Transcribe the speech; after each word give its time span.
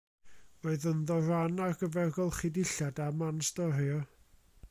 Roedd 0.67 0.87
ynddo 0.91 1.17
ran 1.27 1.61
ar 1.67 1.77
gyfer 1.83 2.11
golchi 2.17 2.53
dillad 2.57 3.03
a 3.09 3.15
man 3.21 3.45
storio. 3.51 4.01